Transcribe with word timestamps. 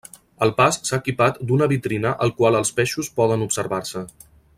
El 0.45 0.51
pas 0.59 0.79
s'ha 0.89 0.97
equipat 1.01 1.37
d'una 1.51 1.67
vitrina 1.73 2.13
al 2.27 2.33
qual 2.39 2.57
els 2.61 2.73
peixos 2.79 3.11
poden 3.21 3.45
observar-se. 3.49 4.03